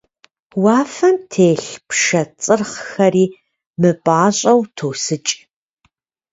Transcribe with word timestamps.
Уафэм 0.63 1.15
телъ 1.31 1.71
пшэ 1.87 2.21
цӀырхъхэри 2.41 3.25
мыпӀащӀэу 3.81 4.59
тосыкӀ. 4.75 5.33